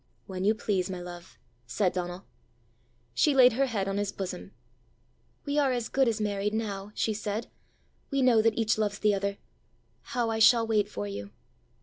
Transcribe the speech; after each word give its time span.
"When 0.25 0.43
you 0.43 0.55
please, 0.55 0.89
my 0.89 0.99
love," 0.99 1.37
said 1.67 1.93
Donal. 1.93 2.25
She 3.13 3.35
laid 3.35 3.53
her 3.53 3.67
head 3.67 3.87
on 3.87 3.97
his 3.99 4.11
bosom. 4.11 4.51
"We 5.45 5.59
are 5.59 5.71
as 5.73 5.89
good 5.89 6.07
as 6.07 6.19
married 6.19 6.55
now," 6.55 6.91
she 6.95 7.13
said: 7.13 7.51
"we 8.09 8.23
know 8.23 8.41
that 8.41 8.57
each 8.57 8.79
loves 8.79 8.97
the 8.97 9.13
other! 9.13 9.37
How 10.17 10.31
I 10.31 10.39
shall 10.39 10.65
wait 10.65 10.89
for 10.89 11.05
you! 11.05 11.29